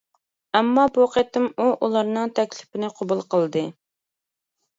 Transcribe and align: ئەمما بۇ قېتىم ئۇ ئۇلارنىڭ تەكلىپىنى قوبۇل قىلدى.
ئەمما 0.59 0.85
بۇ 0.95 1.03
قېتىم 1.15 1.45
ئۇ 1.57 1.67
ئۇلارنىڭ 1.89 2.33
تەكلىپىنى 2.41 2.91
قوبۇل 2.97 3.23
قىلدى. 3.35 3.65